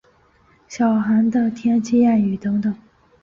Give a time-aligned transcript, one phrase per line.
[0.67, 2.75] 小寒的天气谚语等等。